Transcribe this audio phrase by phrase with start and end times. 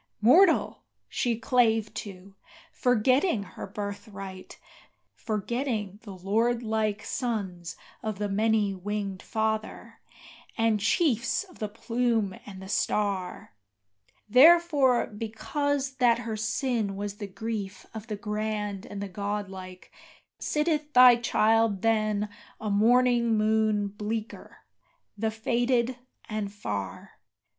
[0.19, 2.33] Mortal she clave to,
[2.71, 4.59] forgetting her birthright,
[5.13, 9.99] forgetting the lordlike Sons of the many winged Father,
[10.57, 13.53] and chiefs of the plume and the star,
[14.27, 19.91] Therefore, because that her sin was the grief of the grand and the godlike,
[20.39, 22.27] Sitteth thy child than
[22.59, 24.63] a morning moon bleaker,
[25.15, 25.97] the faded,
[26.27, 27.19] and far.